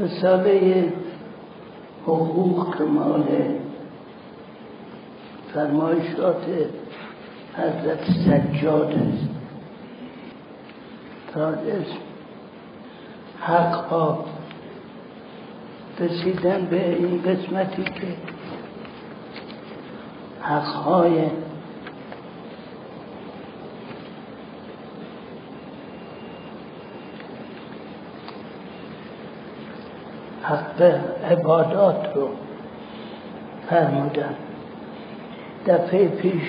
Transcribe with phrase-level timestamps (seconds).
[0.00, 0.92] رساله
[2.02, 3.24] حقوق مال
[5.54, 6.44] فرمایشات
[7.56, 9.28] حضرت سجاد است.
[11.34, 11.98] تا اسم
[13.40, 14.24] حق ها
[16.00, 18.16] رسیدن به این قسمتی که
[20.42, 20.74] حق
[30.78, 31.00] حق
[31.30, 32.28] عبادات رو
[33.70, 34.34] فرمودن.
[35.66, 36.42] دفعه پیش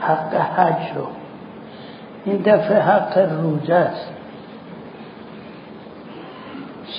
[0.00, 1.06] حق حج رو.
[2.24, 4.12] این دفعه حق روزه است.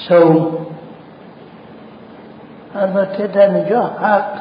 [0.07, 0.65] سوم
[2.75, 4.39] البته در اینجا حق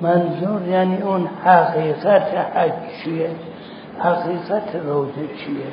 [0.00, 2.72] منظور یعنی اون حقیقت حج
[3.04, 3.30] چیه؟
[3.98, 5.66] حقیقت روزه چیه؟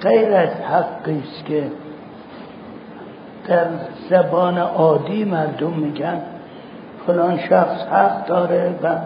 [0.00, 1.70] غیر از حقی است که
[3.48, 3.66] در
[4.10, 6.22] زبان عادی مردم میگن
[7.06, 8.96] فلان شخص حق داره و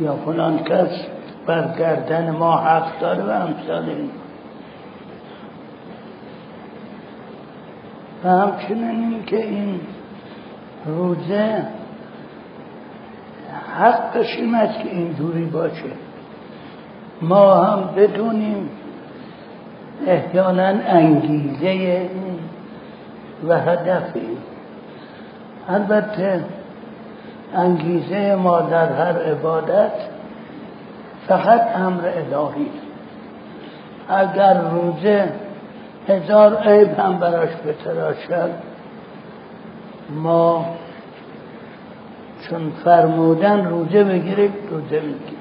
[0.00, 1.06] یا فلان کس
[1.46, 4.10] برگردن ما حق داره و امثال این.
[8.24, 9.80] و همچنین این که این
[10.86, 11.62] روزه
[13.78, 15.92] حقش این است که اینجوری باشه.
[17.22, 18.70] ما هم بدونیم
[20.06, 22.35] احیانا انگیزه این
[23.48, 24.38] و هدف این
[25.68, 26.44] البته
[27.54, 29.92] انگیزه ما در هر عبادت
[31.28, 32.70] فقط امر الهی.
[34.08, 35.28] اگر روزه
[36.08, 38.50] هزار عیب هم براش بتراشد
[40.10, 40.66] ما
[42.40, 45.36] چون فرمودن روزه بگیریم روزه می‌گیریم.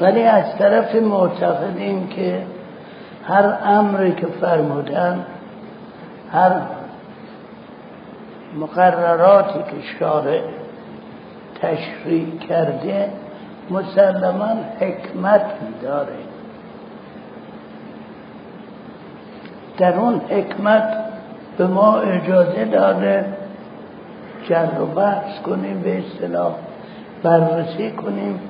[0.00, 2.42] ولی از طرف معتقدیم که
[3.28, 5.24] هر امری که فرمودن
[6.32, 6.52] هر
[8.56, 10.40] مقرراتی که شارع
[11.62, 13.08] تشریع کرده
[13.70, 14.48] مسلما
[14.80, 15.42] حکمت
[15.82, 16.18] داره
[19.78, 20.88] در اون حکمت
[21.58, 23.24] به ما اجازه داده
[24.48, 26.54] جر و بحث کنیم به اصطلاح
[27.22, 28.40] بررسی کنیم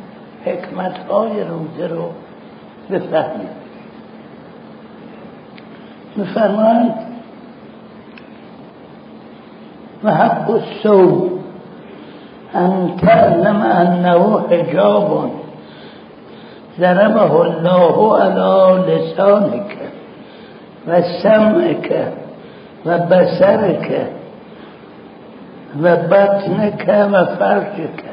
[0.45, 2.11] حکمت های روزه رو
[2.91, 3.49] بفهمیم.
[6.17, 6.95] میفرمایند
[10.03, 11.39] فحق الثوب
[12.55, 15.31] أن تعلم أنه حجاب.
[16.81, 19.77] ذربه الله على لسانك
[20.89, 22.13] وسمعك
[22.87, 24.13] وبصرك
[25.83, 28.05] وبطنك وفرجك.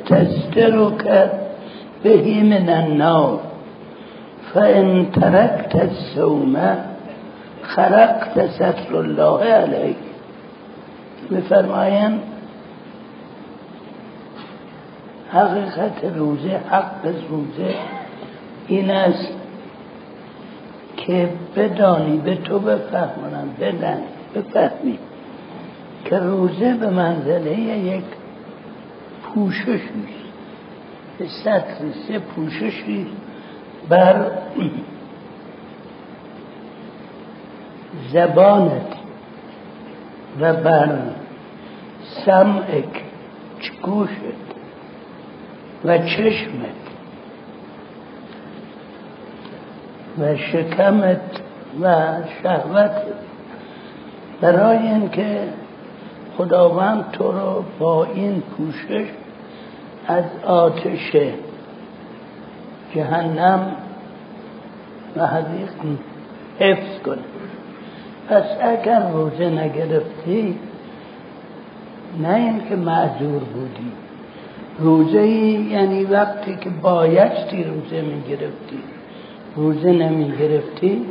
[0.00, 1.06] لتسترك
[2.04, 3.38] به من النار.
[4.54, 6.56] فإن تركت الصوم
[7.68, 9.96] خرقت ستر الله علیک
[11.30, 12.20] بفرمایند
[15.32, 17.74] حقیقت روزه حق روزه
[18.68, 19.32] این است
[20.96, 23.98] که بدانی به تو بفهمانم بدن
[24.34, 24.98] بفهمی
[26.04, 28.04] که روزه به منزله یک
[29.22, 30.08] پوششی
[31.18, 33.06] به سطر سه پوششی
[33.88, 34.30] بر
[38.12, 38.92] زبانت
[40.40, 40.98] و بر
[42.26, 43.02] سمعک
[43.82, 44.12] گوشت
[45.84, 46.78] و چشمت
[50.18, 51.20] و شکمت
[51.82, 51.94] و
[52.42, 52.90] شهوت
[54.40, 55.48] برای اینکه
[56.36, 59.06] خداوند تو رو با این پوشش
[60.08, 61.16] از آتش
[62.94, 63.76] جهنم
[65.16, 65.68] و حدیق
[66.58, 67.18] حفظ کنه.
[68.28, 70.58] پس اگر روزه نگرفتی
[72.22, 73.92] نه اینکه معذور بودی.
[74.78, 78.78] روزه یعنی وقتی که بایستی روزه می‌گرفتی.
[79.56, 81.06] روزه نمی گرفتی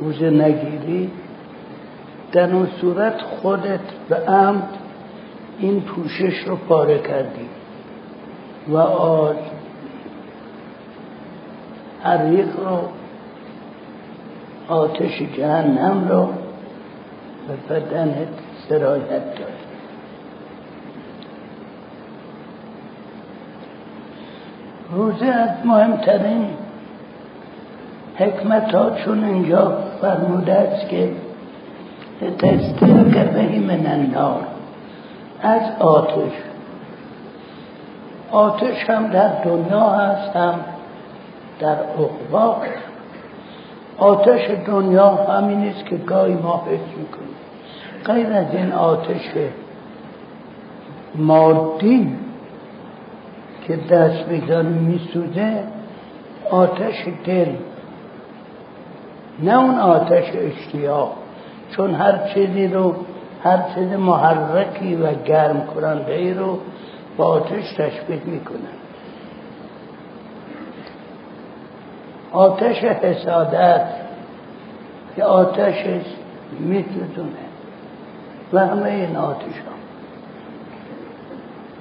[0.00, 1.10] روزه نگیری.
[2.32, 4.68] در اون صورت خودت به عمد
[5.58, 7.48] این پوشش رو پاره کردی.
[8.68, 9.36] و آج
[12.02, 12.80] حریق رو
[14.68, 16.28] آتش جهنم رو
[17.48, 18.28] به بدنت
[18.68, 19.56] سرایت داد.
[24.92, 26.48] روزه از مهمترین
[28.16, 31.12] حکمت ها چون اینجا فرموده است که
[32.38, 34.40] تستر بهی من النار.
[35.42, 36.32] از آتش.
[38.30, 40.54] آتش هم در دنیا هست هم
[41.60, 42.56] در عقبا
[43.98, 47.36] آتش دنیا همین است که گاهی ما حس می‌کنیم.
[48.04, 49.30] غیر از این آتش
[51.14, 52.12] مادی
[53.66, 55.64] که دست میداره میسوزه
[56.50, 57.48] آتش دل.
[59.42, 61.12] نه اون آتش اشتیاق.
[61.70, 62.94] چون هر چیزی رو
[63.44, 66.58] هر چیز محرکی و گرم کننده ای رو
[67.16, 68.85] با آتش تشبیه می‌کنن.
[72.36, 73.86] آتش حسادت
[75.16, 75.84] که آتش
[76.60, 77.46] می‌تونه
[78.52, 79.76] و همه این آتش ها.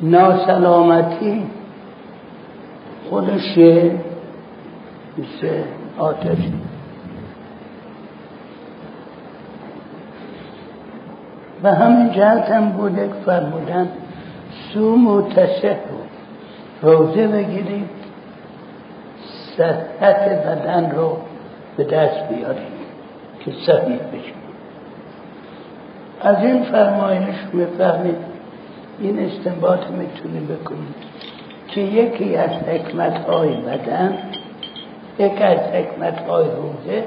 [0.01, 1.45] ناسلامتی
[3.09, 3.57] خودش
[5.17, 5.63] مثل
[5.97, 6.37] آتش.
[11.63, 13.89] و همین جهت هم بوده فرمودن
[14.73, 15.75] سوم و تصح
[16.81, 18.04] روزه بگیرید
[19.57, 21.17] صحت بدن رو
[21.77, 22.75] به دست بیارید
[23.39, 24.33] که صحیح بشه.
[26.21, 28.15] از این فرمایش می‌فهمید
[28.99, 30.95] این استنباط می‌تونیم بکنید
[31.67, 34.17] که یکی از حکمت های بدن
[35.19, 37.03] یکی از حکمت های روزه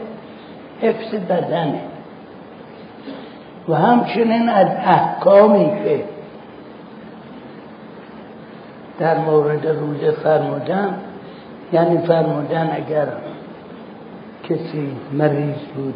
[0.81, 1.81] حفظ بدنه.
[3.69, 6.05] و همچنین از احکامی که
[8.99, 10.95] در مورد روزه فرمودن
[11.73, 13.07] یعنی فرمودن اگر
[14.49, 15.95] کسی مریض بود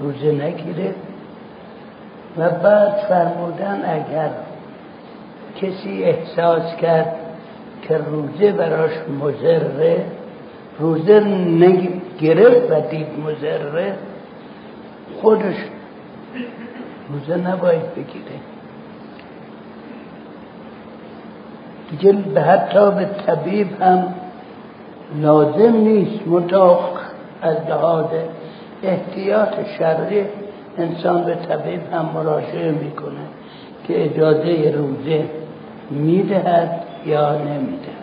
[0.00, 0.94] روزه نگیره.
[2.38, 4.30] و بعد فرمودن اگر
[5.60, 7.16] کسی احساس کرد
[7.82, 8.90] که روزه براش
[9.20, 10.04] مزره
[10.78, 13.94] روزه نگرفت و دید مزره
[15.22, 15.56] خودش
[17.08, 18.38] روزه نباید بگیره.
[21.90, 24.14] دیگه حتی به طبیب هم
[25.16, 26.98] لازم نیست متاق
[27.42, 28.06] از لحاظ
[28.82, 30.24] احتیاط شرعی
[30.78, 33.20] انسان به طبیب هم مراجعه می‌کنه
[33.86, 35.24] که اجازه روزه
[35.90, 37.98] می‌دهد یا نمی‌دهد.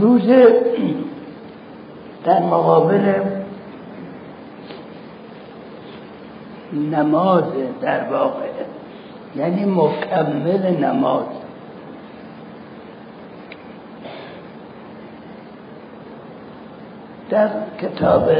[0.00, 0.60] روزه
[2.24, 3.12] در مقابل
[6.92, 7.44] نماز
[7.82, 8.44] در واقع
[9.36, 11.24] یعنی مکمل نماز.
[17.30, 17.48] در
[17.82, 18.30] کتاب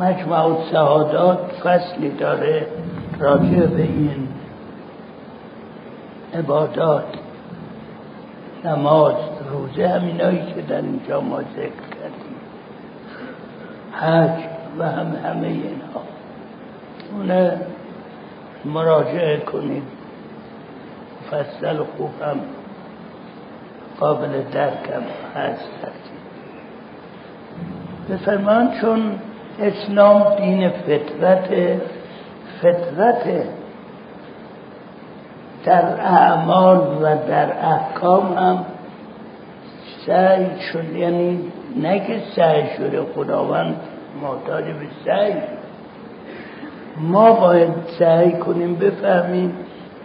[0.00, 2.66] مجموع سعادات فصلی داره
[3.18, 4.28] راجع به این
[6.34, 7.04] عبادات
[8.64, 9.14] نماز
[9.52, 12.40] روزه همینایی که در اینجا ما ذکر کردیم
[13.92, 14.40] حج
[14.78, 16.02] و هم همه اینها.
[17.12, 17.60] اونه
[18.64, 19.82] مراجعه کنید.
[21.30, 22.40] فصل خوب هم
[24.00, 25.02] قابل درکم
[25.36, 25.70] هست.
[28.10, 29.00] بفرمان چون
[29.60, 31.48] اسلام دین فطرت
[32.62, 33.44] فطرت
[35.64, 38.64] در اعمال و در احکام هم
[40.06, 43.76] سعی شد یعنی نه که سعی شده خداوند
[44.22, 45.34] محتاج به سعی.
[46.96, 49.56] ما باید سعی کنیم بفهمیم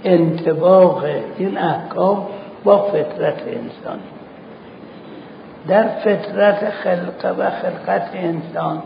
[0.03, 1.03] انتباق
[1.37, 2.27] این احکام
[2.63, 3.99] با فطرت انسان.
[5.67, 8.83] در فطرت خلق و خلقت انسان.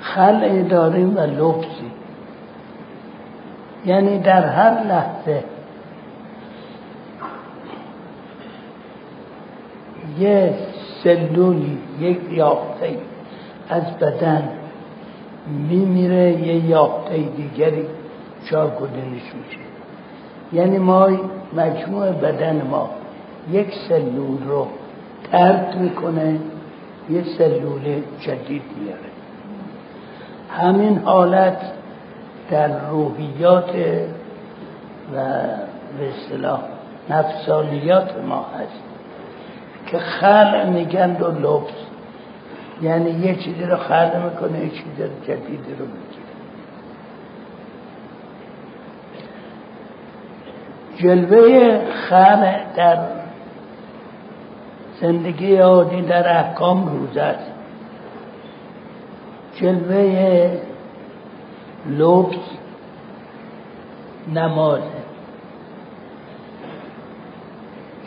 [0.00, 1.90] خلع داریم و لبسی.
[3.86, 5.44] یعنی در هر لحظه
[10.18, 10.54] یه
[11.04, 12.98] سلولی یک یافته
[13.68, 14.48] از بدن
[15.46, 17.86] میمیره یه یافته دیگری
[18.50, 19.65] جاگزینش میشه.
[20.56, 21.08] یعنی ما
[21.56, 22.90] مجموع بدن ما
[23.50, 24.66] یک سلول رو
[25.32, 26.38] ترک می‌کنه
[27.10, 29.10] یه سلول جدید میاره.
[30.50, 31.58] همین حالت
[32.50, 33.70] در روحیات
[35.14, 35.18] و
[35.98, 36.60] به اصطلاح
[37.10, 38.82] نفسانیات ما هست
[39.86, 41.74] که خلع میگن و لبس.
[42.82, 44.82] یعنی یه چیزی رو خلع می‌کنه یه چیز
[45.26, 46.25] جدیدی رو می‌گیره
[50.96, 52.98] جلوه خلع در
[55.00, 57.50] زندگی عادی در احکام روزه است.
[59.54, 60.50] جلوه
[61.86, 62.36] لبس
[64.34, 64.80] نماز.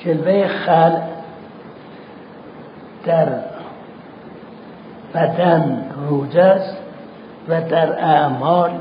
[0.06, 0.98] جلوه خل
[3.06, 3.28] در
[5.14, 6.78] بدن روزه است
[7.50, 8.72] و در اعمال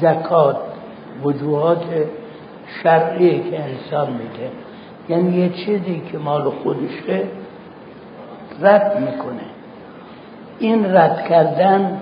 [0.00, 0.56] زکات
[1.22, 1.84] وجوهات
[2.82, 4.50] شرعی که انسان میده
[5.08, 7.22] یعنی یه چیزی که مال خودشه
[8.60, 9.48] رد می‌کنه.
[10.58, 12.00] این رد کردن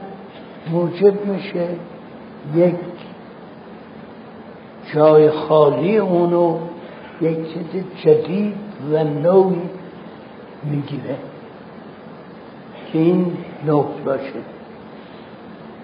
[0.70, 1.68] موجب میشه
[2.54, 2.74] یک
[4.94, 6.58] جای خالی اونو
[7.20, 8.54] یک چیز جدید
[8.92, 9.56] و نوی
[10.64, 11.16] می‌گیره
[12.92, 14.40] که این نوع باشه.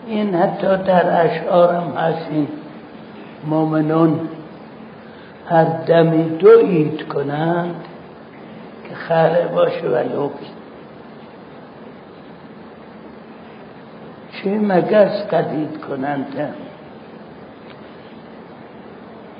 [0.07, 2.49] این حتی در اشعارم هست این
[5.49, 7.85] هر دمی دو اید کنند
[8.89, 10.33] که خره باشه و لوک
[14.33, 16.55] چه مگس قدید کنند؟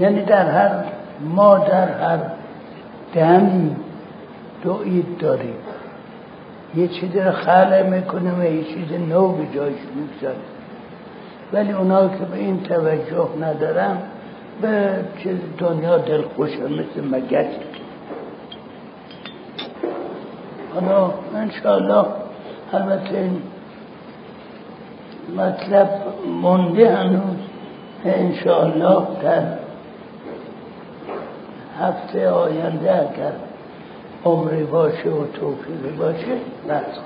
[0.01, 0.85] یعنی در هر
[1.21, 2.19] ما در هر
[3.15, 3.77] دمی
[4.63, 5.57] دو اید داریم.
[6.75, 10.37] یه چیزی رو خلع می‌کنه و یه چیز نو به جایش می‌گذاره.
[11.53, 13.97] ولی اونا که به این توجه ندارن
[14.63, 17.47] به چیز دنیا دلخوشه مثل مگس.
[20.75, 22.07] حالا انشاءالله
[22.73, 23.43] البته این
[25.37, 25.89] مطلب
[26.43, 27.37] مونده هنوز.
[28.05, 29.59] انشاءالله در
[31.81, 33.33] هفته آینده اگر
[34.25, 36.37] عمری باشه و توفیقی باشه
[36.69, 36.99] بحث